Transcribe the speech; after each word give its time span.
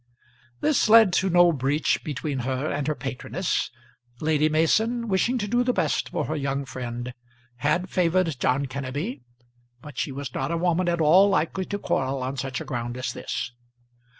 This 0.61 0.89
led 0.89 1.13
to 1.21 1.29
no 1.29 1.51
breach 1.51 2.03
between 2.03 2.39
her 2.39 2.65
and 2.71 2.87
her 2.87 2.95
patroness. 2.95 3.69
Lady 4.19 4.49
Mason, 4.49 5.07
wishing 5.07 5.37
to 5.37 5.47
do 5.47 5.63
the 5.63 5.73
best 5.75 6.09
for 6.09 6.25
her 6.25 6.35
young 6.35 6.65
friend, 6.65 7.13
had 7.57 7.87
favoured 7.87 8.39
John 8.39 8.65
Kenneby, 8.65 9.21
but 9.79 9.99
she 9.99 10.11
was 10.11 10.33
not 10.33 10.49
a 10.49 10.57
woman 10.57 10.89
at 10.89 11.01
all 11.01 11.29
likely 11.29 11.65
to 11.65 11.77
quarrel 11.77 12.23
on 12.23 12.35
such 12.35 12.59
a 12.59 12.65
ground 12.65 12.97
as 12.97 13.13
this. 13.13 13.51